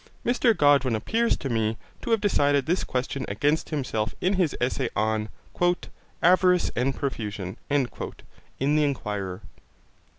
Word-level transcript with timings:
Mr 0.25 0.57
Godwin 0.57 0.95
appears 0.95 1.37
to 1.37 1.47
me 1.47 1.77
to 2.01 2.09
have 2.09 2.21
decided 2.21 2.65
this 2.65 2.83
question 2.83 3.23
against 3.27 3.69
himself 3.69 4.15
in 4.19 4.33
his 4.33 4.57
essay 4.59 4.89
on 4.95 5.29
'Avarice 6.23 6.71
and 6.75 6.95
Profusion' 6.95 7.55
in 7.69 7.87
the 8.75 8.83
Enquirer. 8.83 9.43